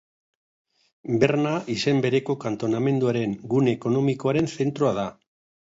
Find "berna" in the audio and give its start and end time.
1.23-1.51